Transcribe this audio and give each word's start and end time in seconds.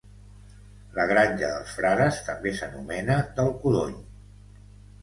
La 0.99 1.05
Granja 1.11 1.51
dels 1.57 1.75
Frares 1.81 2.19
també 2.31 2.57
s'anomena 2.63 3.21
del 3.43 3.57
Codony 3.63 3.97